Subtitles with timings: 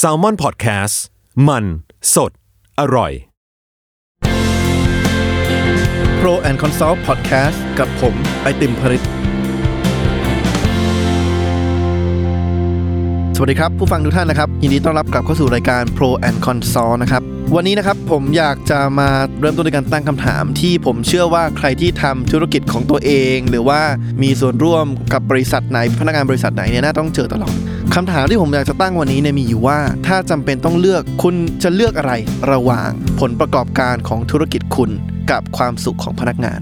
[0.00, 0.94] s a l ม o n PODCAST
[1.48, 1.64] มัน
[2.14, 2.30] สด
[2.80, 3.12] อร่อย
[6.20, 9.02] Pro and Consult Podcast กับผมไอติมผลิต
[13.36, 17.22] สวัสดีครับ ผู้ฟังทุกท่านนะครับ ยินดีต้อนรับกลับเข้าสู่รายการ Pro and Consult นะครับ
[17.54, 19.08] วันนี้นะครับผมอยากจะมา
[19.40, 23.80] เริ่มต้นด้วยการตั้งคำถามที่ผมเชื่อว่าใครที่ทำธุรกิจของตัวเอง หรือว่า
[24.22, 27.54] มีส่วนร่วมกับบริษัทไหนพนักงานบริษัทไหนเนี่ยน่าต้องเจอตลอด
[27.96, 32.12] คำถามที่ผมอยากจะตั้งวันนี้เนี่ยมีอยู่ว่า ถ้าจำเป็นต้องเลือกคุณจะเลือกอะไร
[32.52, 34.90] ระหว่างผลประกอบการของธุรกิจคุณ
[35.30, 36.60] กับความสุขของพนักงาน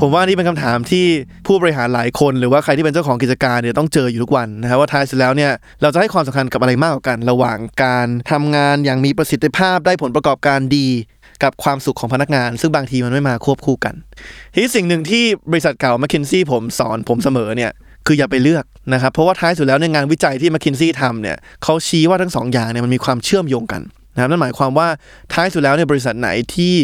[0.00, 1.06] ผมว่านี่เป็นคำถามที่
[1.46, 10.88] ผู้บริหารหลายคน หรือว่าใครที่เป็นเจ้าของกิจการเนี่ยต้องเจออยู่ทุกวันนะครับว่าท้ายสุดแล้วเนี่ยเราจะให้ความสำคัญกับอะไรมากกว่ากัน ระหว่างการทำงานอย่างมีประสิทธิภาพได้ผลประกอบการดี
[11.42, 13.94] กับความสุขของพนักงาน ซึ่งบางทีมันไม่มาควบคู่กัน
[14.52, 17.72] ทีนี้สิ่งหนึ่งที่บริษัทเก่า m c k เคนซี่ผมสอนผมเสมอเนี่ย
[18.06, 23.82] คืออย่าไปเลือกนะครับ เพราะว่าท้ายสุดแล้วในงานวิจัยที่ m c k เคนซี่ทำเนี่ยเขาชี้ว่าทั้งสองอย่างเนี่ยมันมีความเชื่อมโยงกัน
[24.14, 24.88] นะครับนั่นหมายความว่า
[25.32, 26.74] ท้ายสุดแล้วเนี่ยบริษัทไหนที่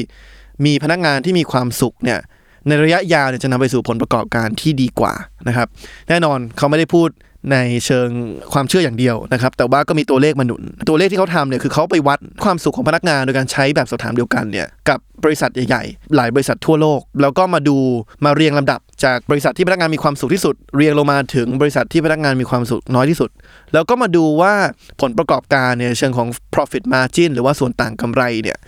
[0.64, 2.18] มีพนักงานที่มีความสุขเนี่ย
[2.66, 5.14] ในระยะยาวเนี่ยจะนำไปสู่ผลประกอบการที่ดีกว่า
[5.48, 5.68] นะครับ
[6.08, 7.08] แน่นอนเขาไม่ได้พูด
[7.52, 8.08] ในเชิง
[8.52, 17.76] ความเชื่ออย่างเดียวนะครับ แต่ว่าก็มีตัวเลขมาหนุน ตัวเลขที่เขาทำเนี่ยคือเขาไปวัดความสุขของพนักงานโดยการใช้แบบสอบถามเดียวกันเนี่ยกับบริษัทใหญ่ๆ หลายบริษัททั่วโลก แล้วก็มาดู
[18.24, 23.30] มาเรียงลำดับ จากบริษัทที่พนักงานมีความสุขที่สุด เรียงลงมาถึงบริษัทที่พนักงานมีความสุขน้อยที่สุด
[23.72, 24.54] แล้วก็มาดูว่า
[25.00, 28.58] ผลประกอบการเนี่ยเชิงของ profit margin หรือว่าส่วนต่างกำไรเนี่ย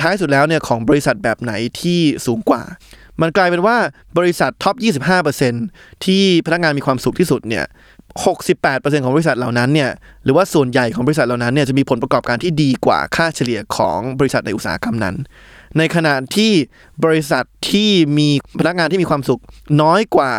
[0.00, 2.62] ท้ายสุดแล้วเนี่ยของบริษัทแบบไหนที่สูงกว่า
[3.20, 3.76] มันกลายเป็นว่า
[4.18, 4.76] บริษัทท็อป
[5.40, 7.64] 25%ที่พนักงานมีความสุขที่สุดเนี่ย
[8.20, 9.90] 68%ของบริษัทเหล่านั้นเนี่ย
[10.24, 15.16] หรือว่าส่วนใหญ่ของบริษัทเหล่านั้นเนี่ยจะมีผลประกอบการที่ดีกว่าค่าเฉลี่ยของบริษัทในอุตสาหกรรมนั้น
[15.78, 16.52] ในขณะที่
[17.04, 19.40] บริษัทที่มีพนักงานที่มีความสุข
[19.82, 20.32] น้อยกว่า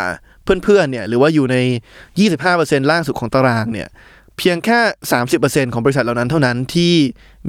[0.44, 1.56] เพื่อนๆเนี่ยหรือว่าอยู่ใน
[2.20, 3.88] 25%ล่างสุดของตารางเนี่ย
[4.38, 4.78] เพียงแค่
[5.28, 6.94] 30%ของบริษัทเหล่านั้นเท่านั้นที่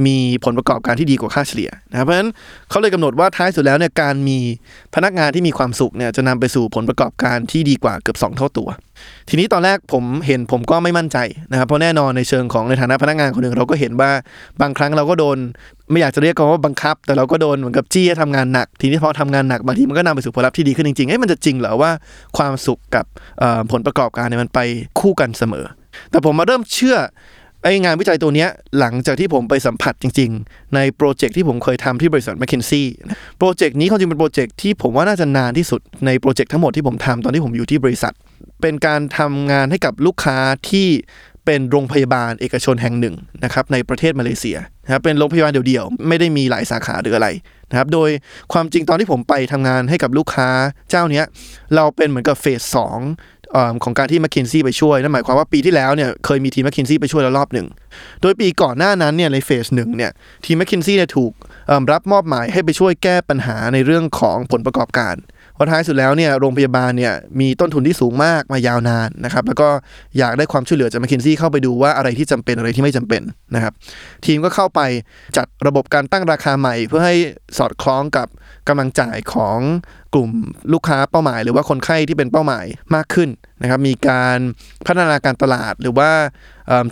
[0.05, 2.29] มีผลประกอบการที่ดีกว่าค่าเฉลี่ยนะครับเพราะฉะนั้น
[2.69, 4.39] เขาเลยกำหนดว่าท้ายสุดแล้วเนี่ยการมี
[4.95, 8.69] พนักงานที่มีความสุขเนี่ยจะนำไปสู่ผลประกอบการที่ดีกว่าเกือบ 2 เท่าตัว
[9.29, 11.17] ทีนี้ตอนแรกผมเห็นผมก็ไม่มั่นใจ
[11.51, 14.11] นะครับเพราะแน่นอนในเชิงของในฐานะพนักงานคนหนึ่งเราก็เห็นว่า
[14.61, 15.37] บางครั้งเราก็โดน
[15.91, 21.91] ไม่อยากจะเรียกว่าบังคับ แต่เราก็โดนเหมือนกับจี้ให้ทำงานหนัก ทีนี้พอทำงานหนักบางทีมันก็นำไปสู่ผลลัพธ์ที่ดีขึ้นจริงๆเอ้มันจะจริงเหรอว่า
[22.37, 23.05] ความสุขกับ
[23.71, 24.59] ผลประกอบการเนี่ยมันไป
[24.99, 25.65] คู่กันเสมอ
[26.11, 26.97] แต่ผมมาเริ่มเชื่อ
[27.63, 28.47] ไอ้งานวิจัยตัวนี้
[28.79, 32.87] หลังจากที่ผมไปสัมผัสจริง ๆ ในโปรเจกต์ที่ผมเคยทำที่บริษัท m c k เคนซี่
[33.37, 38.13] โปรเจกต์นี้เขาจริงเป็นโปรเจกต์ที่ผมว่าน่าจะนานที่สุดในโปรเจกต์ทั้งหมดที่ผมทำตอนที่ผมอยู่ที่บริษัท
[38.61, 40.37] เป็นการทำงานให้กับลูกค้า
[40.69, 40.87] ที่
[41.45, 47.29] เป็นโรงพยาบาลเอกชนแห่งหนึ่งนะครับในประเทศมาเลเซียนะครับเป็นโรงพยาบาลเดียวๆ ไม่ได้มีหลายสาขาหรืออะไร
[47.69, 48.09] นะครับโดย
[48.53, 50.49] ความจริงตอนที่ผมไปทำงานให้กับลูกค้า
[50.89, 51.25] เจ้าเนี้ย
[51.75, 52.99] เราเป็นเหมือนกับเฟสสอง
[53.83, 57.67] ของการที่แมคคินซี่ไปช่วยนั่นหมายความว่าปีที่แล้วเนี่ยเคยมีทีมแมคคินซี่ไปช่วยแล้วรอบหนึ่ง
[58.21, 60.11] โดยปีก่อนหน้านั้นเนี่ยในเฟสหนึ่งเนี่ย
[60.45, 61.31] ทีมแมคคินซี่เนี่ยถูก
[61.91, 65.15] รับมอบหมายให้ไปช่วยแก้ปัญหาในเรื่องของผลประกอบการ
[65.57, 69.69] พราะท้ายสุดแล้วเนี่ยโรงพยาบาลเนี่ยมีต้นทุนที่สูงมากมายาวนานนะครับแล้วก็
[70.17, 73.21] อยากได้ความช่วยเหลือจากแมคคินซี่เข้าไปดูว่าอะไรที่จำเป็นอะไรที่ไม่จำเป็น
[73.55, 73.73] นะครับ
[74.25, 74.81] ทีมก็เข้าไป
[75.37, 77.15] จัดระบบการตั้งราคาใหม่ เพื่อให้
[77.57, 78.27] สอดคล้องกับ
[78.67, 79.59] กำลังจ่ายของ
[80.13, 80.29] กลุ่ม
[80.73, 82.65] ลูกค้าเป้าหมาย หรือว่าคนไข้ที่เป็นเป้าหมาย
[82.95, 83.29] มากขึ้น
[83.61, 84.39] นะครับ มีการ
[84.85, 86.11] พัฒนาการตลาดหรือว่า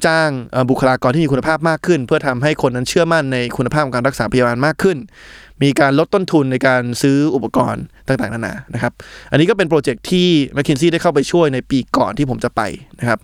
[0.05, 0.29] จ้าง
[0.69, 4.97] บุคลากรที่มีคุณภาพมากขึ้น เพื่อทำให้คนนั้นเชื่อมั่นในคุณภาพของการรักษาพยาบาลมากขึ้น
[5.63, 8.93] มีการลดต้นทุนในการซื้ออุปกรณ์ต่างๆนานานะครับ
[9.31, 12.61] อันนี้ก็เป็นโปรเจกต์ที่ m c k เคนซี่ได้เข้าไปช่วยในปีก่อนที่ผมจะไป
[12.99, 13.19] นะครับ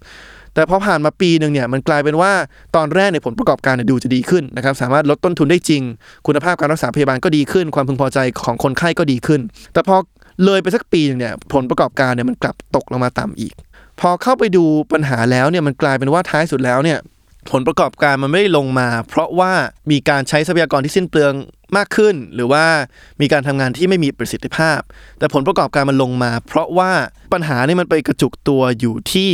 [0.60, 2.32] แต่พอผ่านมาปีหนึ่งเนี่ยมันกลายเป็นว่า
[2.76, 5.82] ตอนแรกในผลประกอบการเนี่ยดูจะดีขึ้นนะครับสามารถลดต้นทุนได้จริง
[6.28, 9.42] คุณภาพการรักษาพยาบาลก็ดีขึ้น ความพึงพอใจของคนไข้ก็ดีขึ้น
[9.74, 9.96] แต่พอ
[10.46, 13.54] เลยไปสักปีนึงเนี่ยผลประกอบการเนี่ยมันกลับตกลงมาต่ำอีก
[14.00, 17.00] พอเข้าไปดูปัญหาแล้วเนี่ยมันกลายเป็นว่าท้ายสุดแล้วเนี่ย
[17.52, 19.52] ผลประกอบการมันไม่ได้ลงมา เพราะว่า
[19.92, 21.34] มีการใช้ทรัพยากรที่สิ้นเปลือง
[21.78, 22.66] มากขึ้น หรือว่า
[23.22, 24.80] มีการทำงานที่ไม่มีประสิทธิภาพ
[25.20, 26.92] แต่ผลประกอบการมันลงมา เพราะว่า
[27.34, 29.30] ปัญหานี่มันไปกระจุกตัวอยู่ที่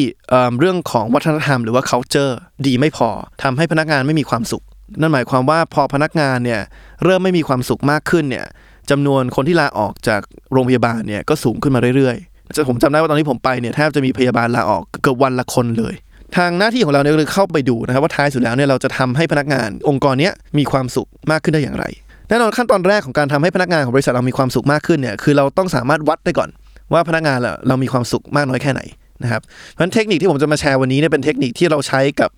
[0.59, 2.33] เรื่องของวัฒนธรรมหรือว่า culture
[2.65, 3.09] ดีไม่พอ
[3.43, 4.63] ทำให้พนักงานไม่มีความสุข
[4.99, 6.61] นั่นหมายความว่าพอพนักงานเนี่ย
[7.03, 8.45] เริ่มไม่มีความสุขมากขึ้นเนี่ย
[8.89, 10.21] จำนวนคนที่ลาออกจาก
[10.51, 15.95] โรงพยาบาลเนี่ยก็สูงขึ้นมาเรื่อยๆจะผมจำได้ว่าตอนที่ผมไปเนี่ยแทบจะมีพยาบาลลาออกเกือบวันละคนเลย
[16.37, 21.85] ทางหน้าที่ของเราเนี่ยคือเข้าไปดูนะครับว่าท้ายสุดแล้วเนี่ยเราจะทำให้พนักงานองค์กรเนี้ยมีความสุขมากขึ้นได้อย่างไร
[22.29, 26.49] แน่นอนขั้นตอนแรกของการทำให้พนักงานของบริษัทเรามีความสุขมากขึ้นเนี่ยคือเราต้องสามารถวัดได้ก่อน
[26.93, 28.83] ว่าพนักงานเราเรามีความสุขมากน้อยแค่ไหน
[29.23, 29.41] นะครับ
[29.73, 32.29] เพราะเทคนิคที่ผมจะมาแชร์วันนี้เนี่ยเป็นเทคนิคที่เราใช้กับ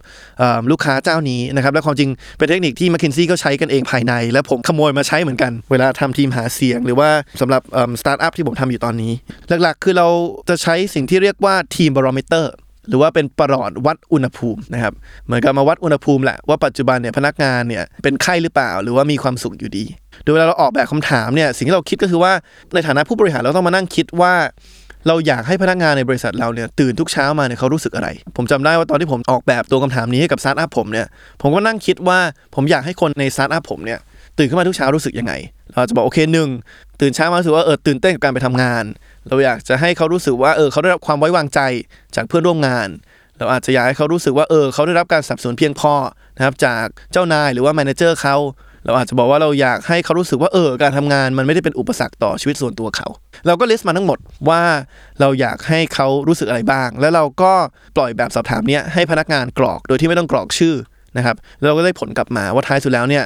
[0.72, 7.10] ลูกค้าเจ้านี้นะครับและความจริงเป็นเทคนิคที่ m c k เคนซี่ก็ใช้กันเองภายใน และผมขโมยมาใช้เหมือนกัน เวลาทำทีมหาเสียง หรือว่า
[7.42, 7.62] สำหรับ
[8.02, 9.12] สตาร์ทอัพที่ผมทำอยู่ตอนนี้
[9.64, 10.08] หลักๆ คือเรา
[10.50, 12.54] จะใช้สิ่งที่เรียกว่า team barometer
[12.90, 14.94] หรือว่าเป็นประหลอดวัดอุณหภูมินะครับ
[15.26, 19.86] เหมือนกับมาวัดอุณหภูมิแหละว่าปัจจุบันเนี่ยพนักงานเนี่ยเป็นไข้หรือเปล่า หรือว่ามีความสุขอยู่ดี
[20.24, 22.34] โดยเวลาเราออกแบบคำถามเนี่ยสิ่งที่เราคิดก็คือว่า
[22.74, 24.34] ในฐานะผู้บริหารเราต้องมานั่งคิดว่า
[25.08, 28.08] เราอยากให้พนักงานในบริษัทเราเนี่ยตื่นทุกเช้ามาเนี่ยเขารู้สึกอะไร
[28.38, 31.08] ผมจำได้ว่าตอนที่ผมออกแบบตัวคำถามนี้ให้กับสตาร์ทอัพผมเนี่ย
[31.42, 32.20] ผมก็นั่งคิดว่า
[32.56, 34.00] ผมอยากให้คนในสตาร์ทอัพผมเนี่ย
[34.38, 35.34] ตื่นขึ้นมาทุกเช้ารู้สึกยังไง
[35.74, 36.50] เราจะบอกโอเคหนึ่ง
[37.02, 38.84] ตื่นเช้ามารู้สึกว่าเออตื่นเต้นกับการไปทำงาน
[39.28, 41.60] เราอยากจะให้เขารู้สึกว่าเออเขาได้รับความไว้วางใจ
[42.16, 42.88] จากเพื่อนร่วมงาน
[43.38, 45.94] เราอาจจะอยากให้เขารู้สึกว่าเออเขาได้รับการสนับสนุนเพียงพอ
[46.36, 48.36] นะครับจากเจ้านายหรือว่าแมเนเจอร์เขา
[48.86, 53.08] เราอาจจะบอกว่าเราอยากให้เขารู้สึกว่าเออการทำงานมันไม่ได้เป็นอุปสรรคต่อชีวิตส่วนตัวเขา
[53.48, 54.18] เราก็ลิสต์มาทั้งหมด
[54.50, 54.62] ว่า
[55.20, 57.54] เราอยากให้เขารู้สึกอะไรบ้าง แล้วเราก็
[57.96, 60.76] ปล่อยแบบสอบถามเนี้ยให้พนักงานกรอก โดยที่ไม่ต้องกรอกชื่อ
[61.18, 63.24] นะครับเราก็ได้ผลกลับมาว่าท้ายสุดแล้วเนี่ย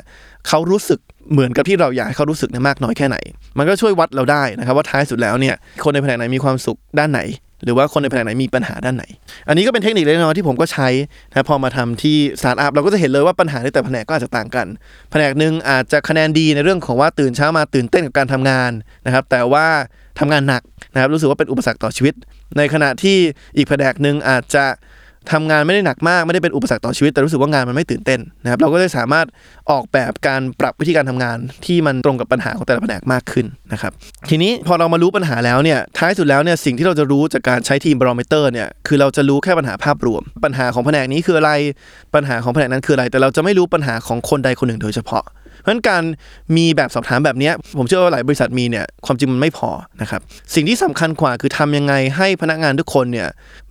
[0.48, 1.00] เขารู้สึก
[1.32, 3.18] เหมือนกับที่เราอยากให้เขารู้สึกนะมากน้อยแค่ไหน
[3.58, 7.22] มันก็ช่วยวัดเราได้นะครับว่าท้ายสุดแล้วเนี่ยคนในแผนกไหนมีความสุขด้านไหน
[7.64, 9.06] หรือว่าคนในแผนกไหนมีปัญหาด้านไหน
[9.48, 10.88] อันนี้ก็เป็นเทคนิคเล็กน้อยที่ผมก็ใช้
[11.30, 14.68] นะพอมาทำที่สตาร์ทอัพเราก็จะเห็นเลยว่าปัญหาในแต่แผนกก็อาจจะต่างกัน
[15.12, 18.72] แผนกหนึ่งอาจจะคะแนนดีในเรื่องของว่าตื่นเช้ามาตื่นเต้นกับการทำงาน
[19.06, 19.68] นะครับแต่ว่า
[20.20, 20.62] ทำงานหนัก
[20.94, 22.14] นะครับรู้สึกว่าเป็นอุปสรรคต่อชีวิต
[22.58, 23.18] ในขณะที่
[23.58, 24.66] อีกแผนกหนึ่งอาจจะ
[25.32, 29.28] ทำงานไม่ได้หนักมากไม่ได้เป็นอุปสรรคต่อชีวิต แต่รู้สึกว่างานมันไม่ตื่นเต้นนะครับเราก็จะสามารถ
[29.72, 33.92] ออกแบบการปรับวิธีการทำงานที่มันตรงกับปัญหาของแต่ละแผนกมากขึ้นนะครับ
[34.30, 41.52] ทีนี้พอเรามารู้ปัญหาแล้วเนี่ยท้ายสุดแล้วเนี่ยสิ่งที่เราจะรู้จากการใช้ทีมบารอเมเตอร์เนี่ยคือเราจะรู้แค่ปัญหาภาพรวม ปัญหาของแผนกนี้คืออะไร
[42.16, 45.24] ปัญหาของแผนกนั้นคืออะไร แต่เราจะไม่รู้ปัญหาของคนใดคนหนึ่งโดยเฉพาะ
[45.62, 46.04] เพราะฉะนั้นการ
[46.58, 49.70] มีแบบสอบถามแบบนี้ผมเชื่อว่าหลายบริษัทมีเนี่ยความจริงมันไม่พอ
[50.02, 50.22] นะครับ
[50.56, 53.30] สิ่งที่สำคัญกว่าคือทำยังไงให้พนักงานทุกคนเนี่ย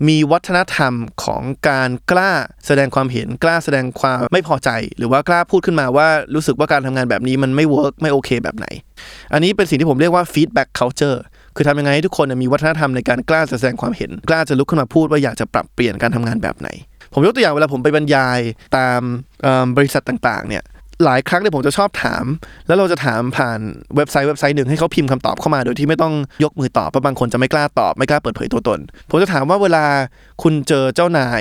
[0.09, 0.93] มีวัฒนธรรม
[1.25, 2.33] ของการกล้า
[2.67, 8.67] แสดงความเห็นกล้าแสดงความไม่พอใจ หรือว่ากล้าพูดขึ้นมาว่ารู้สึกว่าการทำงานแบบนี้มันไม่เวิร์กไม่โอเคแบบไหน
[9.33, 11.19] อันนี้เป็นสิ่งที่ผมเรียกว่า feedback culture
[11.57, 16.69] คือทำยังไงให้ทุกคนมีวัฒนธรรมในการกล้าจะแสดงความเห็น กล้าจะลุกขึ้นมาพูดว่าอยากจะปรับเปลี่ยนการทำงานแบบไหน
[17.15, 18.41] ผมยกตัวอย่างเวลาผมไปบรรยาย
[18.77, 19.01] ตาม
[19.77, 20.65] บริษัทต่างๆเนี่ย
[21.05, 22.25] หลายครั้งเนี่ยผมจะชอบถาม
[22.67, 23.61] แล้วเราจะถามผ่าน
[23.97, 26.15] เว็บไซต์เว็บไซต์หนึ่งให้เขาพิมพ์คำตอบเข้ามาโดยที่ไม่ต้อง
[26.45, 28.81] ยกมือตอบเพราะบางคนจะไม่กล้าตอบไม่กล้าเปิดเผยตัวตน
[29.11, 29.85] ผมจะถามว่าเวลา
[30.43, 31.41] คุณเจอเจ้านาย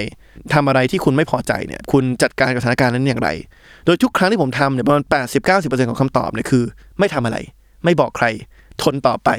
[0.53, 3.29] ทำอะไรที่คุณไม่พอใจเนี่ยคุณจัดการกับสถานการณ์นั้นอย่างไร
[3.85, 5.03] โดยทุกครั้งที่ผมทำเนี่ยประมาณ
[5.45, 6.63] 80-90%ของคำตอบเนี่ยคือ
[6.99, 7.37] ไม่ทำอะไร
[7.83, 8.25] ไม่บอกใคร
[8.83, 9.29] ทนต่อไป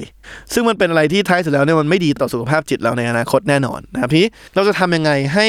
[0.53, 5.47] ซึ่งมันเป็นอะไรที่ท้ายสุดแล้วเนี่ยมันไม่ดีต่อสุขภาพจิตเราในอนาคตแน่นอนนะครับพี่เราจะทำยังไงให้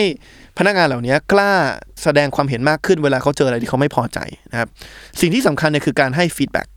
[0.58, 1.52] พนักงานเหล่านี้กล้า
[2.04, 4.20] แสดงความเห็นมากขึ้นเวลาเขาเจออะไรที่เขาไม่พอใจ
[4.52, 4.70] นะครับ
[5.22, 6.68] สิ่งที่สำคัญเนี่ยคือการให้ feedback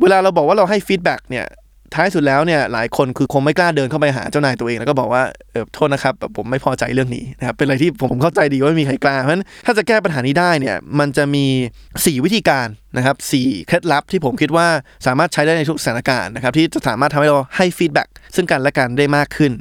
[0.00, 1.46] เวลาเราบอกว่าเราให้ feedback เนี่ย
[1.94, 11.46] ท้ายสุดแล้วเนี่ยหลายคนคือคงไม่กล้าเดินเข้าไปหาเจ้านายตัวเองแล้วก็บอกว่าเออโทษนะครับแบบผมไม่พอใจเรื่องนี้นะครับเป็นอะไรที่ผมเข้าใจดีว่าไม่มีใครกล้าเพราะฉะนั้นถ้าจะแก้ปัญหานี้ได้เนี่ยมันจะมี
[11.86, 14.66] 4 วิธีการนะครับสี่เคล็ดลับที่ผมคิดว่า
[15.06, 19.52] สามารถใช้ได้ในทุกสถานการณ์นะครับที่จะสามารถทำให้เราให้ feedback ซึ่งกันและกันได้มากขึ้น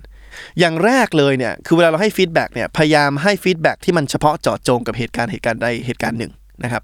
[0.60, 6.32] อย่างแรกเลยเนี่ยคือเวลาเราให้ feedback เนี่ยพยายามให้ feedback ที่มันเฉพาะเจาะจงกับเหตุการณ์เหตุการณ์ใดเหตุการณ์หนึ่ง
[6.64, 6.84] นะครับ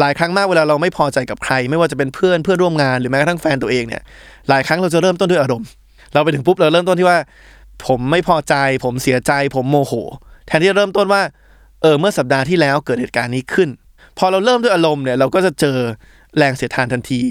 [0.00, 4.02] หลายครั้งมากเวลาเราไม่พอใจกับใคร ไม่ว่าจะเป็นเพื่อนเพื่อนร่วมงานหรือแม้กระทั่งแฟนตัวเองเนี่ย
[4.48, 5.68] หลายครั้งเราจะเริ่มต้นด้วยอารมณ์
[6.12, 7.18] เราไปถึงปุ๊บเราเริ่มต้นที่ว่า
[7.86, 8.54] ผมไม่พอใจ
[8.84, 9.92] ผมเสียใจ ผมโมโห
[10.46, 11.22] แทนที่จะเริ่มต้นว่า
[11.82, 13.68] เออเมื่อสัปดาห์ที่แล้วเกิดเหตุการณ์นี้ขึ้น
[14.18, 15.78] พอเราเริ่มด้วยอารมณ์เนี่ยเราก็จะเจอ
[16.36, 17.22] แรงเสียดทานทันที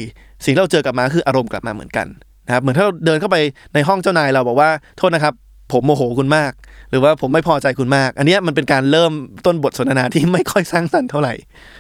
[0.43, 2.07] สิ่งที่เราเจอกลับมาคืออารมณ์กลับมาเหมือนกัน
[2.47, 3.37] นะครับเหมือนถ้าเราเดินเข้าไป
[3.73, 5.33] ในห้องเจ้านายเราบอกว่าโทษนะครับ
[5.71, 6.51] ผมโมโหคุณมาก
[6.91, 9.11] หรือว่าผมไม่พอใจคุณมาก อันนี้มันเป็นการเริ่ม
[9.45, 11.33] ต้นบทสนทนาที่ไม่ค่อยสร้างสรรค์เท่าไหร่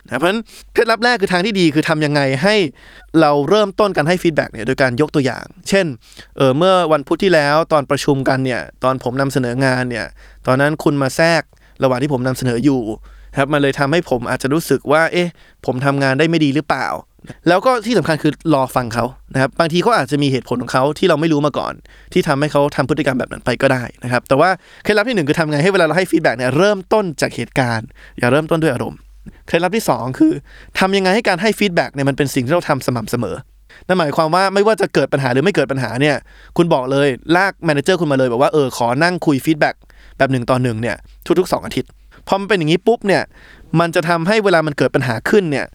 [0.05, 0.41] นะเพราะฉะนั้น
[0.73, 2.55] เคล็ดลับแรกคือทางที่ดีคือทำยังไงให้
[3.21, 5.85] เราเริ่มต้นการให้ feedback เนี่ยโดยการยกตัวอย่าง เช่น
[6.37, 10.05] เออเมื่อวันพุธที่แล้วตอนประชุมกันเนี่ยตอนผมนำเสนองานเนี่ย
[10.47, 11.41] ตอนนั้นคุณมาแทรก
[11.83, 12.81] ระหว่างที่ผมนำเสนออยู่
[13.37, 15.29] ครับมันเลยทำให้ผมอาจจะรู้สึกว่า เอ๊ะ
[15.65, 16.87] ผมทำงานได้ไม่ดีหรือเปล่า
[17.47, 21.73] แล้วก็ที่สำคัญคือรอฟังเขานะครับบางทีเขาอาจจะมีเหตุผลของเขาที่เราไม่รู้มาก่อน
[22.13, 24.49] ที่ทำให้เขาทำพฤติกรรมแบบนั้นไปก็ได้นะครับ แต่ว่า
[24.83, 28.99] เคล็ดลับที่หนึ่งคือทำไงให้เวลาเราให้ feedback เนี่ยเริ่มต้นจากเหตุการณ์อย่าเริ่มต้นด้วยอารมณ์
[29.47, 30.33] เคล็ดลับที่สองคือ
[30.79, 33.35] ทำยังไงให้การให้ feedback เนี่ยมันเป็นสิ่งที่เราทำสม่ำเสมอ
[33.87, 36.15] นั่นหมายความว่าไม่ว่าจะเกิดปัญหาหรือไม่เกิดปัญหาเนี่ย
[36.57, 39.75] คุณบอกเลยลาก manager คุณมาเลยบอกว่าเออขอนั่งคุย feedback
[40.17, 40.95] แบบหนึ่งต่อหนึ่งเนี่ย
[41.39, 41.89] ทุกๆสองอาทิตย์
[42.27, 43.23] พอมันเป็นอย่างนี้ปุ๊บเนี่ย
[43.79, 45.65] มันจะทำให้เวลามันเกิดปัญหาขึ้นเนี่ย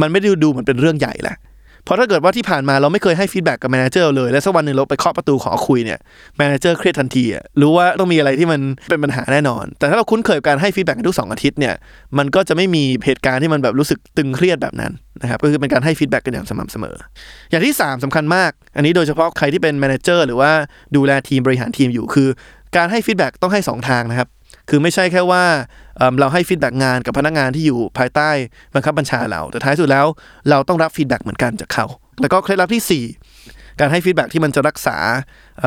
[0.00, 1.36] มันไม่ได้ดูเหมือนเป็นเรื่องใหญ่ละ
[1.84, 5.98] เพราะถ้าเกิดว่าที่ผ่านมาเราไม่เคยให้ feedback กับ manager เลย แล้วสักวันหนึ่งเราไปเคาะประตูขอคุยเนี่ย
[6.38, 7.24] manager เครียดทันที
[7.60, 11.74] รู้ว่าต้องมีอะไรที่มันเป็นปัญหาแน่นอน แต่ถ้าเราคุ้นเคยกับการให้ feedback ทุกสองอาทิตย์เนี่ย
[12.18, 14.92] มันก็จะไม่มีเหตุการณ์ที่มันแบบรู้สึกตึงเครียดแบบนั้น
[15.22, 16.96] นะครับก็คือเป็นการให้ feedback กันอย่างสม่ำเสมอ
[17.50, 20.50] อย่างที่ 3สำคัญมาก อันนี้โดยเฉพาะใครที่เป็น manager หรือว่า
[20.96, 22.28] ดูแลทีมบริหารทีมอยู่คือ
[22.76, 24.28] การให้ feedback ต้องให้สองทางนะครับ
[24.68, 25.44] คือไม่ใช่แค่ว่า
[26.20, 28.30] เราให้ feedback งานกับพนักงานที่อยู่ภายใต้
[28.74, 30.06] บังคับบัญชาเรา แต่ท้ายสุดแล้ว
[30.50, 31.86] เราต้องรับ feedback เหมือนกันจากเขา
[32.20, 33.04] แล้วก็เคล็ดลับที่
[33.38, 34.96] 4 การให้ feedback ที่มันจะรักษา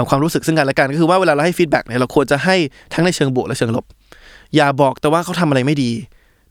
[0.09, 2.55] ความรู้สึกซึ่งกันและกันก็คือว่าเวลาเราให้ feedback เนี่ยเราควรจะให้
[2.93, 3.85] ทั้งในเชิงบวกและเชิงลบ
[4.55, 5.91] อย่าบอกแต่ว่าเขาทำอะไรไม่ดี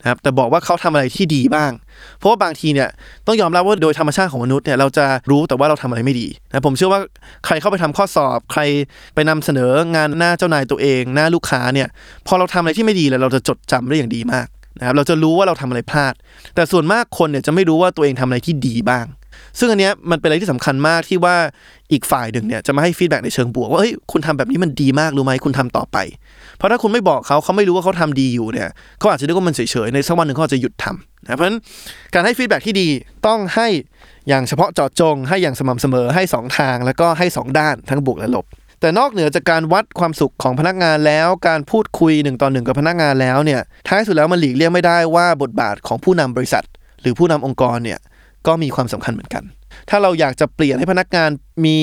[0.04, 1.70] นะครับแต่บอกว่าเขาทำอะไรที่ดีบ้าง
[2.18, 2.88] เพราะว่าบางทีเนี่ย
[3.26, 7.00] ต้องยอมรับว่าโดยธรรมชาติของมนุษย์เนี่ยเราจะรู้แต่ว่าเราทำอะไรไม่ดีนะผมเชื่อว่า
[7.46, 8.61] ใครเข้าไปทำข้อสอบ ใคร
[9.14, 11.88] ไปนำเสนองานหน้าเจ้านายตัวเอง หน้าลูกค้าเนี่ย
[12.26, 14.46] พอเราทำอะไรที่ไม่ดีแล้วเราจะจดจำได้อย่างดีมาก
[14.78, 16.14] นะครับเราจะรู้ว่าเราทำอะไรพลาด
[16.54, 19.04] แต่ส่วนมากคนเนี่ยจะไม่รู้ว่าตัวเองทำอะไรที่ดีบ้าง
[19.58, 21.36] ซึ่งอันเนี้ยมันเป็นอะไรที่สำคัญมากที่ว่า
[21.92, 25.96] อีกฝ่ายหนึ่งเนี่ยจะมาให้ feedback ในเชิงบวกว่าเฮ้ยคุณทำแบบนี้มันดีมากรู้ไหมคุณทำต่อไป
[26.56, 31.58] เพราะถ้าคุณไม่บอกเขาเขาไม่รู้ว่าเขาทำดีอยู่เนี่ยเขาอาจจะนึกว่ามันเฉยๆในสักวันหนึ่งเขาอาจจะหยุดทำนะเพราะฉะนั้น
[32.14, 32.88] การให้ feedback ที่ดี
[33.26, 33.68] ต้องให้
[34.28, 38.46] อย่างเฉพาะเจาะจง ให้อย่างสม่ำเสมอให้สองทาง แล้วก็ให้สองด้านทั้งบวกและลบ
[38.80, 46.64] แต่นอกเหนือจากการวัดความสุขของพนักงานแล้วการพูดคุยหนึ่งต่อหนึ่งกับพนักงานแล้วเนี่ยท้ายสุดแล้วมันหลีกเลี่ยงไม่ได้ว่าบทบาทของผู้นำบริษัท
[47.00, 47.98] หรือผู้นำองค์กรเนี่ย
[48.46, 49.44] ก็มีความสำคัญเหมือนกัน
[49.90, 51.30] ถ้าเราอยากจะเปลี่ยนให้พนักงาน
[51.66, 51.78] มี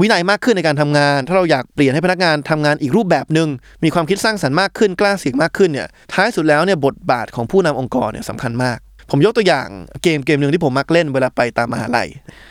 [0.00, 3.48] วินัยมากขึ้นในการทำงาน ถ้าเราอยากเปลี่ยนให้พนักงานทำงานอีกรูปแบบหนึ่ง
[3.84, 8.78] มีความคิดสร้างสรรค์มากขึ้นกล้าเสี่ยงมากขึ้นเนี่ยท้ายสุดแล้วเนี่ยบทบาทของผู้นำองค์กรเนี่ยสำคัญมาก
[9.10, 9.68] ผมยกตัวอย่าง
[10.02, 12.08] เกมเกมหนึ่งที่ผมมักเล่นเวลาไปตามมหาลัย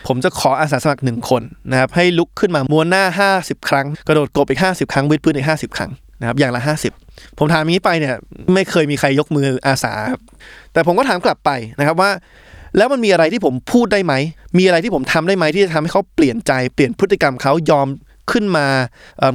[0.08, 6.62] ผมจะขออาสาสมัครหนึ่งคนนะครับให้ลุกขึ้นมาม้วนหน้า 50 ครั้ง กระโดดกบอีก 50 ครั้งวิดพื้นอีก 50 ครั้งนะครับอย่างละ
[7.00, 8.16] 50 ผมถามนี้ไปเนี่ย
[8.54, 9.94] ไม่เคยมีใครยกมืออาสา
[10.74, 12.12] แต่ผมก็ถามกลับไปนะครับว่า
[12.78, 14.14] แล้วมันมีอะไรที่ผมพูดได้ไหม
[14.58, 17.88] มีอะไรที่ผมทำได้ไหมที่จะทำให้เขาเปลี่ยนใจเปลี่ยนพฤติกรรมเขายอม
[18.32, 18.68] ขึ้นมา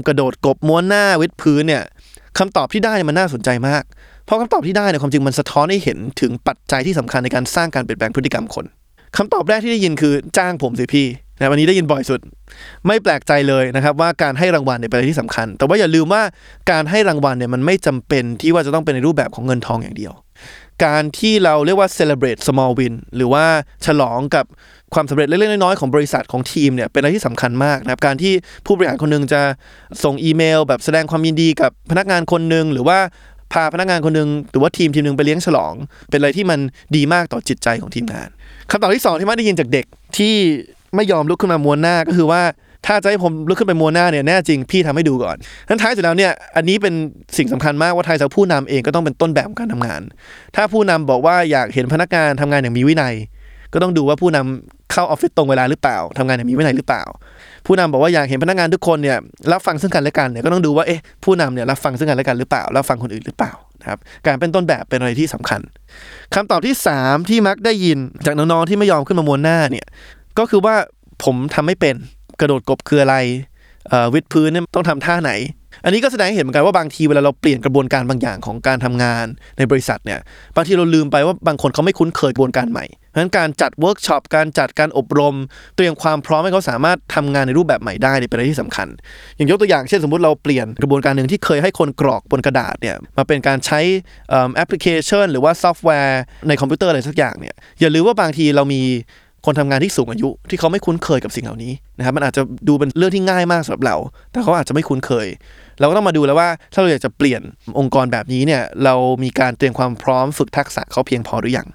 [0.06, 1.82] กระโดดกบม้วนหน้าวิดพื้นเนี่ย
[2.38, 3.82] คำตอบที่ได้มันน่าสนใจมาก
[4.24, 8.64] เพราะคำตอบที่ได้เนี่ยความจริงมันสะท้อนให้เห็นถึงปัจจัยที่สำคัญในการสร้างการเปลี่ยนแปลงพฤติกรรมคน
[9.16, 11.06] คำตอบแรกที่ได้ยินคือจ้างผมสิพี่
[11.38, 12.20] นะวันนี้ได้ยินบ่อยสุด
[12.86, 16.22] ไม่แปลกใจเลยนะครับว่าการให้รางวัลเนี่ยเป็นอะไรที่สำคัญ แต่ว่าอย่าลืมว่า
[16.70, 20.12] การให้รางวัลเนี่ยมันไม่จำเป็นที่ว่าจะต้องเป็นในรูปแบบของเงินทองอย่างเดียว
[20.84, 23.44] การที่เราเรียกว่า celebrate small win หรือว่า
[23.86, 24.44] ฉลองกับ
[24.94, 28.32] ความสำเร็จเล็กๆน้อยๆของบริษัทของทีมเนี่ยเป็นอะไรที่สำคัญมากนะครับการที่
[28.66, 29.42] ผู้บริหารคนหนึงจะ
[30.04, 32.98] ส่งอีเมล แบบแสดงความยินดีกับพนักงานคนหนึ่งหรือว่า
[33.52, 35.74] พาพนักงานคนหนึ่งหรือว่าทีมทีมหนึ่งไปเลี้ยงฉลอง
[36.10, 36.60] เป็นอะไรที่มัน
[36.96, 38.28] ดีมากต่อจิตใจของทีมงาน
[38.70, 40.34] คำตอบที่สองที่มักได้ยินจากเด็กที่
[40.94, 42.42] ไม่ยอมลุกขึ้นมาม้วนหน้าก็คือว่า
[42.86, 45.36] ถ้าจะให้ผมลุกขึ้นไปม้วนหน้าเนี่ยแน่จริงพี่ทำให้ดูก่อน
[45.68, 46.94] ทั้นท้ายสุดแล้วเนี่ยอันนี้เป็น
[47.36, 50.02] สิ่งสำคัญมากว่าไทยจะผู้นำเองก็ต้องเป็นต้นแบบของการทำงาน
[50.56, 53.14] ถ้าผู้นำบอกว่าอยากเห็นพนักงานทำงานอย่างมีวินัย
[53.72, 57.02] ก็ต้องดูว่าผู้นำเข้าออฟฟิศตรงเวลาหรือเปล่าทำงานอย่างมีวินัยหรือเปล่า
[57.66, 59.18] ผู้นำบอกว่าอยากเห็นพนักงานทุกคนเนี่ย
[59.52, 65.60] รับฟังซึ่งกันและกันเนี่ยก็ต้องดูว่าเอ๊ะผู้นำเนี่ยรับฟังซึ่งกันและกันหรือเปล่ารับฟังคนอื่นหรือเปล่านะครับการเป็นต้นแบบเป็นอะไรที่สำคัญ
[66.34, 69.86] คำตอบที่สามที่มักได้ยินจากน้องๆที่ไม่ยอมขึ้นมามวนหน้าเนี่ย
[70.38, 70.74] ก็คือว่า
[71.24, 71.94] ผมทำไม่เป็น
[72.40, 73.16] กระโดดกบคืออะไร
[74.14, 75.32] วิดพื้นเนี่ยต้องทำท่าไหน
[75.84, 79.26] อันนี้ก็แสดงให้เห็นเหมือนกันว่าบางทีเวลาเราเปลี่ยนกระบวนการบางอย่างของการทำงาน
[79.58, 80.20] ในบริษัทเนี่ย
[80.56, 85.34] บางทีเราลืมไปว่าบางคนเขาไม่คุ้นเคยกระบวนการใหม่เพราะฉะนั้นการจัดเวิร์กช็อปการจัดการอบรม
[85.76, 88.88] เตรียมความพร้อมให้เขาสามารถทำงานในรูปแบบใหม่ได้เป็นอะไรที่สำคัญ
[89.36, 93.80] อย่างยกตัวอย่างเช่นสมมุติเราเปลี่ยนกระบวนการหนึ่งที่เคยให้คนกรอกบนกระดาษเนี่ยมาเป็นการใช้
[94.56, 98.82] แอปพลิเคชัน หรือว่าซอฟต์แวร์ในคอมพิวเตอร์อะไรสักอย่างเนี่ยอย่าลืมว่าบางทีเรามี
[99.44, 103.96] คนทำงานที่สูงอายุ ที่เขาไม่คุ้นเคยกับสิ่งเหล่านี้นะครับมันอาจจะดูเป็นเรื่องที่ง่ายมากสำหรับเรา
[104.30, 105.26] แต่เขาอาจจะไม่คุ้นเคย
[105.80, 107.42] เราก็ต้องมาดูแล้วว่าถ้าเราอยากจะเปลี่ยน
[107.78, 111.68] องค์กรแบบนี้เนี่ยเรามีการเตรียมความพร้อมฝึกทักษะเขาเพียงพอหรือยัง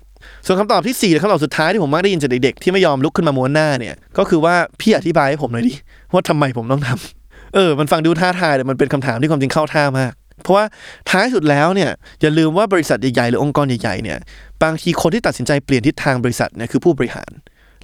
[0.46, 5.74] ส่วนคำตอบที่4และคำตอบสุดท้ายที่ผมมักได้ยินจากเด็กๆที่ไม่ยอมลุกขึ้นมาม้วนหน้าเนี่ยก็คือว่าพี่อธิบายให้ผมหน่อยดิ
[6.14, 10.66] ว่าทำไมผมต้องทำเออ มันฟังดูท้าทายแต่มันเป็นคำถามที่ความจริงเข้าท่ามาก เพราะว่า
[11.10, 14.18] ท้ายสุดแล้วเนี่ยอย่าลืมว่าบริษัทใหญ่ๆหรือองค์กรใหญ่ๆเนี่ย
[14.64, 17.32] บางทีคนที่ตัดสินใจเปลี่ยนทิศทางบริษัทเนี่ยคือผู้บริหาร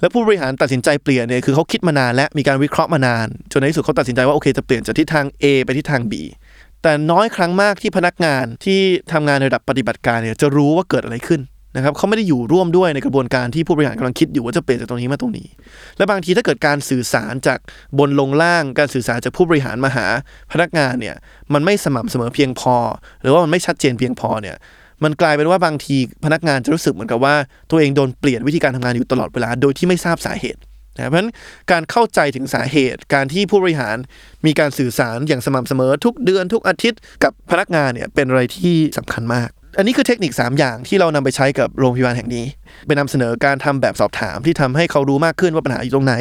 [0.00, 6.12] แล้วผู้บริหารตัดสินใจเปลี่ยนเนี่ยคือเขาคิดมานานและมีการวิเคราะห์มานาน จนในที่สุดเขาตัดสินใจว่าโอเคจะเปลี่ยนจากทิศทาง A ไปทิศทาง B
[6.82, 8.80] แต่น้อยครั้งมากที่พนักงานที่
[9.12, 11.42] ทำงานในระดับปฏิบัติการเนี่ยจะรู้ว่าเกิดอะไรขึ้น
[11.76, 15.48] นะครับเขาไม่ได้อยู่ร่วมด้วยในกระบวนการที่ผู้บริหารกำลังคิดอยู่ว่าจะเปลี่ยนจากตรงนี้มาตรงนี้
[15.96, 17.58] และบางทีถ้าเกิดการสื่อสารจาก
[17.98, 20.06] บนลงล่างการสื่อสารจากผู้บริหารมาหา
[20.52, 21.16] พนักงานเนี่ย
[21.52, 22.76] มันไม่สม่ำเสมอเพียงพอ
[23.22, 24.56] หรือว่ามันไม่ชัดเจนเพียงพอเนี่ย
[25.04, 27.34] มันกลายเป็นว่าบางทีพนักงานจะรู้สึกเหมือนกับว่า
[27.70, 30.60] ตัวเองโดนเปลี่ยนวิธีการทำงานอยู่ตลอดเวลา โดยที่ไม่ทราบสาเหตุ
[30.96, 31.30] นะเพราะฉะนั้น
[31.70, 33.96] การเข้าใจถึงสาเหตุ การที่ผู้บริหาร
[34.46, 42.44] มีการสื่อสารอย่างสม่ำเสมอทุกเดือนทุกอาทิตย์กับพนักงานเนี่ยเป็นอะไรที่สำคัญมาก อันนี้คือเทคนิค 3 อย่างที่เรานำไปใช้กับโรงพยาบาลแห่งนี้
[42.86, 46.14] ไปนำเสนอการทำแบบสอบถามที่ทำให้เขารู้มากขึ้นว่าปัญหาอยู่ตรงไหน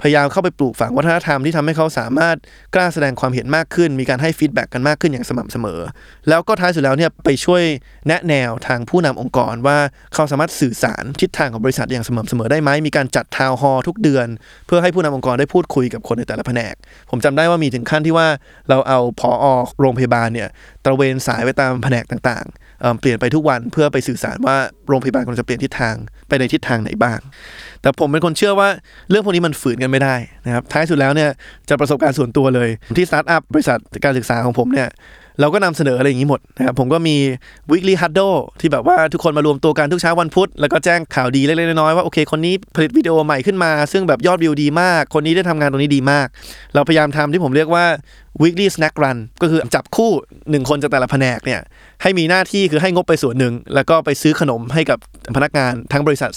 [0.00, 2.36] พยายามเข้าไปปลูกฝังวัฒนธรรมที่ทำให้เขาสามารถ
[2.74, 5.80] กล้าแสดงความเห็นมากขึ้น มีการให้ฟีดแบ็กกันมากขึ้นอย่างสม่ำเสมอ
[6.28, 7.62] แล้วก็ท้ายสุดแล้วเนี่ยไปช่วย
[8.06, 9.78] แนะแนวทางผู้นำองค์กรว่า
[10.14, 14.26] เขาสามารถสื่อสารทิศทางของบริษัทอย่างสม่ำเสมอได้ไหมมีการจัด town hall ทุกเดือน
[14.66, 16.74] เพื่อให้ผู้นำองค์กรได้พูดคุยกับคนในแต่ละแผนก
[17.10, 18.28] ผมจำได้ว่ามีถึงขั้นที่ว่า
[18.68, 19.30] เราเอา ผอ.
[19.80, 20.48] โรงพยาบาลเนี่ย
[20.84, 22.65] ตระเวนสายไปตามแผนกต่างๆ
[23.00, 24.56] เปลี่ยนไปทุกวันเพื่อไปสื่อสารว่า
[24.88, 25.94] โรงพยาบาลกำลังจะเปลี่ยนทิศทาง
[26.28, 27.18] ไปในทิศทางไหนบ้าง
[27.82, 28.68] แต่ผมเป็นคนเชื่อว่า
[29.10, 30.16] เรื่องพวกนี้มันฝืนกันไม่ได้
[30.46, 31.30] นะครับท้ายสุดแล้วเนี่ย
[31.68, 34.88] จากประสบการณ์ส่วนตัวเลยที่สตาร์ทอัพบริษัทการศึกษาของผมเนี่ย
[35.40, 37.16] เราก็นำเสนออะไรอย่างนี้หมดนะครับผมก็มี
[37.70, 46.26] weekly huddle ที่แบบว่าทุกคนมารวมตัวกันทุกเช้าวันพุธ แล้วก็แจ้งข่าวดีเล็กๆน้อยๆว่าโอเคคนนี้ผลิตวิดีโอใหม่ขึ้นมา ซึ่งแบบยอดวิวดีมาก คนนี้ได้ทำงานตรงนี้ดีมาก
[46.74, 47.84] เราพยายามทำที่ผมเรียกว่า
[48.42, 50.10] weekly snack run ก็คือจับคู่
[50.50, 51.60] หนึ่งคนจากแต่ละแผนกเนี่ย
[52.02, 54.98] ให้มีหน้าที่คือให้งบไปส่วนหนึ่ง แล้วก็ไปซื้อขนมให้กับ
[55.36, 56.30] พนักงานทั้งบริษัท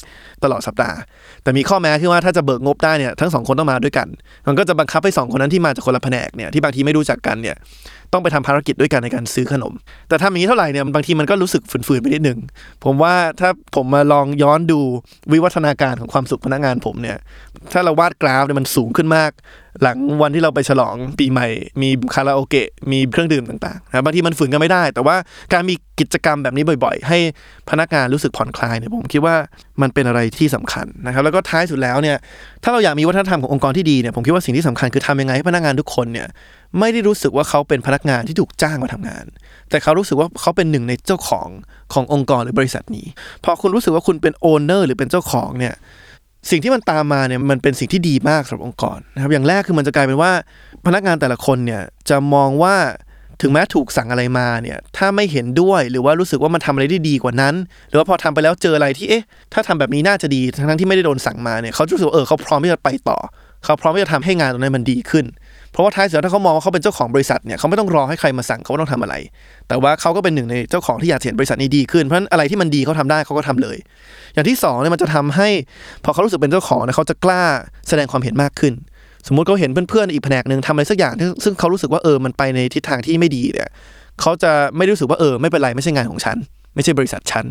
[0.44, 0.98] ตลอดสัปดาห์
[1.44, 4.08] แต่มีข้อแม้คือว่าถ้าจะเบิกงบได้เนี่ยทั้งสองคนต้องมาด้วยกัน
[4.48, 7.56] มันก็จะบังคับให้สองคนนั้นที่มาจากคนละแผนกเนี่ยที่บางทีไม่รู้จักกันเนี่ย
[8.14, 9.74] ต้องไปทำภารกิจด้วยกันในการซื้อขนม
[10.10, 12.40] แต่ทำอย่างนี้เท่าไหร่เนี่ยบางทีมันก็รู้สึกฝืนๆไปนิดนึง
[12.84, 14.80] ผมว่าถ้าผมมาลองย้อนดู
[15.32, 17.18] วิวัฒนาการของความสุขพนักงานผมเนี่ย
[17.74, 19.32] ถ้าเราวาดกราฟเนี่ยมันสูงขึ้นมาก
[19.82, 21.48] หลังวันที่เราไปฉลองปีใหม่
[21.82, 25.16] มีีคาราโอเกะมีเครื่องดื่มต่างๆนะบางทีมันฝืนกันไม่ได้ แต่ว่า
[25.54, 27.18] การมีกิจกรรมแบบนี้บ่อยๆ ให้
[27.70, 29.36] พนักงานรู้สึกผ่อนคลายเนี่ยผมคิดว่า
[29.82, 32.18] มันเป็นอะไรที่สำคัญนะครับแล้วก็ท้ายสุดแล้วเนี่ย
[32.64, 36.28] ถ้าเราอยากมีวัฒนธรรมขององค์กรที่ดีเนี่ยผมคิดว่าสิ่งที่สำคัญคือทำยังไงให้พนักงานทุกคนเนี่ย
[36.80, 39.26] ไม่ได้รู้สึกว่าเขาเป็นพนักงานที่ถูกจ้างมาทำงาน
[39.70, 41.50] แต่เขารู้สึกว่าเขาเป็นหนึ่งในเจ้าของ
[41.94, 43.06] ขององค์กรหรือบริษัทนี้
[43.44, 45.74] พอคุณรู้สึกว่าคุณเป็นโอนเนอร์หรือเป็นเจ้าของเนี่ย
[46.50, 50.32] สิ่งที่มันตามมาเนี่ยมันเป็นสิ่งที่ดีมากสำหรับองค์กรนะครับอย่างแรกคือมันจะกลายเป็นว่า
[50.86, 52.76] พนักงานแต่ละคนเนี่ยจะมองว่า
[53.42, 57.56] ถึงแม้ถูกสั่งอะไรมาเนี่ยถ้าไม่เห็นด้วยหรือว่ารู้สึกว่ามันทำอะไรได้ดีกว่านั้น
[57.90, 63.18] หรือว่าพอทำไปแล้วเจออะไรที่เอ๊ะถ้าทำแบบนี้น่าจะดีทั้งที่ไม่ได้โดนสั่งมาเนี่ยเขาจะรู้สึกเออเขาพร้อมที่จะไปต่อ
[63.66, 65.26] เขาพร้อมที่จะทำให้งานตรงนั้นมันดีขึ้น
[65.72, 69.16] เพราะว่าท้ายสุดถ้าเขามองว่าเขาเป็นเจ้าของบริษัทเนี่ยเขาไม่ต้องรอให้ใครมาสั่งเขาว่าต้องทำอะไร
[69.68, 73.78] แต่ว่าเขาก็เป็นหนึ่งในเจ้าของที่อยากเห็นบริษัทนี้ดีขึ้นเพราะฉะนั้นอะไรที่มันดีเขาทำได้เขาก็ทำเลย
[74.34, 75.50] อย่างที่สองเนี่ยมันจะทำให้
[76.04, 77.44] พอเขารู้สึกเป็นเจ้าของเนี่ยเขาจะกล้า
[77.90, 78.74] แสดงความเห็นมากขึ้น
[79.28, 83.70] สมมุติเขาเห็นเพื่อนๆอีกแผนกหนึ่งทำอะไรสักอย่างซึ่งเขารู้สึกว่าเออมันไปในทิศทางที่ไม่ดีเนี่ย
[84.22, 86.38] เขาจะไม่รู้สึกว่าเออไม่เป็นไรไม่ใช่งานของฉัน
[86.76, 87.46] ไม่ใช่บริษัทฉัน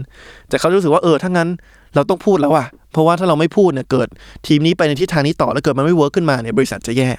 [0.48, 1.48] แต่เขารู้สึกว่าเออถ้างั้น
[1.94, 4.08] เราต้องพูดแล้วอะเพราะว่าถ้าเราไม่พูดเนี่ยเกิด
[4.46, 7.10] ทีมนี้ไปในทิศทางนี้ต่อแล้วเกิดมันไม่เวิร์กขึ้นมาเนี่ยบริษัทจะแย่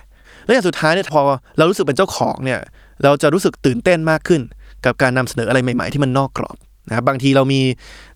[0.50, 1.22] และอย่างสุดท้ายเนี่ยพอ
[1.58, 2.60] เรารู้สึกเป็นเจ้าของเนี่ย
[3.04, 4.42] เราจะรู้สึกตื่นเต้นมากขึ้น
[4.86, 6.58] กับการนำเสนออะไรใหม่ ๆ ที่มันนอกกรอบ
[6.90, 7.62] นะครับบางทีเรามี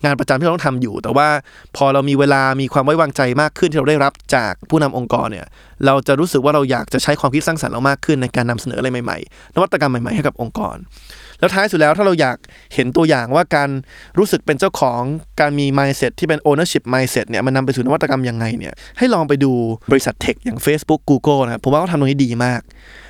[0.03, 1.27] งานประจำที่เราต้องทำอยู่ แต่ว่า
[1.75, 5.47] พอเรามีเวลามีความไว้วางใจมากขึ้นที่เราได้รับจากผู้นำองค์กรเนี่ย
[5.85, 10.77] เราจะรู้สึกว่าเราอยากจะใช้ความคิดสร้างสรรค์เรามากขึ้นในการนำเสนออะไรใหม่ๆ นวัตกรรมใหม่ๆให้กับองค์กร
[11.43, 12.37] แล้วท้ายสุดแล้วถ้าเราอยาก
[12.73, 13.69] เห็นตัวอย่างว่าการ
[14.17, 15.01] รู้สึกเป็นเจ้าของ
[15.39, 19.51] การมี mindset ที่เป็น ownership mindset เนี่ยมันนำไปสู่นวัตกรรมยังไงเนี่ยให้ลองไปดู
[19.91, 22.61] บริษัทเทคอย่าง Facebook Google นะครับผมว่าเขาทำตรงนี้ดีมาก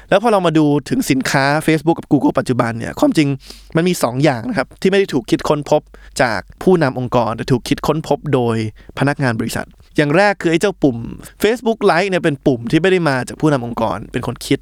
[0.10, 3.28] แล้วพอเรามาดูถึงสินค้า Facebook กับ Google ปัจจุบันเนี่ยความจริง
[3.76, 5.82] มันมี 2 อย่างนะครับที่ไม่ได้ถูกคิดค้นพบ
[6.22, 8.56] จากผู้นำองค์กร แต่ถูกคิดค้นพบโดย
[9.00, 9.67] พนักงานบริษัท
[9.98, 10.98] อย่างแรกคือไอ้เจ้าปุ่ม
[11.43, 14.60] Facebook Like เนี่ยเป็นปุ่มที่ไม่ได้มาจากผู้นำองค์กรเป็นคนคิด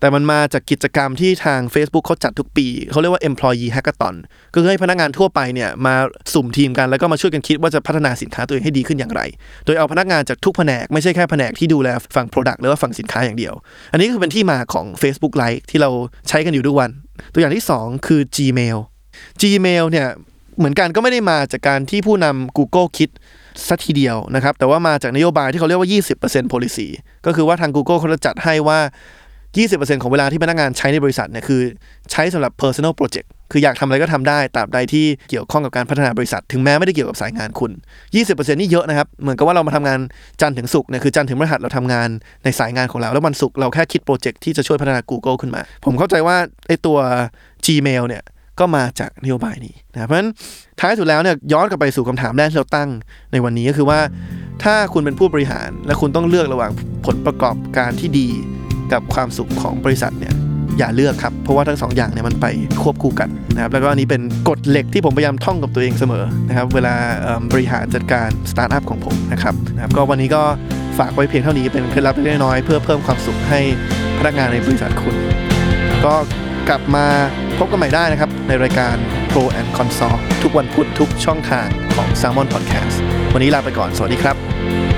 [0.00, 4.14] แต่มันมาจากกิจกรรมที่ทาง Facebook เขาจัดทุกปี เขาเรียกว่า employee hackathon
[4.54, 5.94] ก็คือให้พนักงานทั่วไปเนี่ยมา
[6.32, 9.22] สุ่มทีมกันแล้วก็มาช่วยกันคิดว่าจะพัฒนาสินค้าตัวเองให้ดีขึ้นอย่างไร
[9.64, 13.54] โดยเอาพนักงานจากทุกแผนกไม่ใช่แค่แผนกที่ดูแลฝั่ง Product หรือว่าฝั่งสินค้าอย่างเดียว
[13.92, 15.90] อันนี้คือเป็นที่มาของ Facebook Lite ที่เรา
[16.28, 16.90] ใช้กันอยู่ทุกวัน
[17.32, 18.78] ตัวอย่างที่ 2 คือ Gmail
[19.40, 20.08] Gmail เนี่ย
[20.58, 23.10] เหมือนกันก็ไม่ได้มาจากการที่ผู้นำ Google คิด
[23.68, 25.88] สัทีเดียวนะครับ แต่ว่ามาจากนโยบายที่เขาเรียกว่า
[26.20, 26.88] 20% policy
[27.26, 28.80] ก็คือว่าทาง Google เขาจะจัดให้ว่า
[29.58, 31.60] 20%ของเวลาที่พนักงานใช้ในบริษัทเนี่ยคือ
[32.12, 37.72] ใช้สำหรับ personal project คืออยากทำอะไรก็ทำได้ตราบใดที่เกี่ยวข้องกับการพัฒนาบริษัท ถึงแม้ไม่ได้เกี่ยวกับสายงานคุณ
[38.14, 39.98] 20%นี่เยอะนะครับ เหมือนกับว่าเรามาทำงาน
[40.40, 42.08] จันทร์ถึงศุกร์เนี่ยคือจันทร์ถึงพฤหัสเราทำงาน
[42.44, 46.36] ในสายงานของเรา แล้ววันศุกร์เราแค่คิดโปรเจกต์ที่จะช่วยพัฒนา Google ขึ้นมา ผมเข้าใจว่า
[46.68, 46.98] ไอ้ตัว
[47.66, 48.22] Gmail เนี่ย
[48.58, 50.30] ก็มาจากนโยบายนี้นะเพราะฉะนั้น
[50.78, 52.88] ท้ายสุดแล้วเนี่ยย้อนกลับไปสู่คำถามแรกที่เราตั้ง
[53.32, 54.00] ในวันนี้ก็คือว่า
[54.64, 56.72] ถ้าคุณเป็นผู้บริหารและคุณต้องเลือกระหว่าง
[57.06, 58.28] ผลประกอบการที่ดี
[58.92, 60.34] กับความสุขของบริษัทเนี่ย
[60.78, 62.46] อย่าเลือกครับ เพราะว่าทั้งสองอย่างเนี่ยมันไป
[62.82, 66.94] ควบคู่กันนะครับแล้วก็อันนี้เป็นกฎเหล็กที่ผมพยายามท่องกับตัวเองเสมอนะครับเวลา
[67.52, 70.42] บริหารจัดการสตาร์ทอัพของผมนะครับนะครับก็วันนี้ก็
[70.98, 73.60] ฝากไว้เพียงเท่านี้เป็นเคล็ดลับเล็กน้อยเพื่อเพิ่มความสุขให้
[74.18, 75.14] พนักงานในบริษัทคุณ
[76.04, 76.14] ก็
[76.68, 77.06] กลับมา
[77.58, 78.94] พบกันใหม่ได้นะครับ ในรายการ
[79.30, 82.96] Pro and Console ทุกวันพุธทุกช่องทางของ Salmon Podcast
[83.34, 84.89] วันนี้ลาไปก่อน สวัสดีครับ